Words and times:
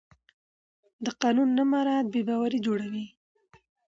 د 1.05 1.07
قانون 1.21 1.49
نه 1.57 1.63
مراعت 1.71 2.05
بې 2.13 2.21
باوري 2.27 2.59
جوړوي 2.65 3.05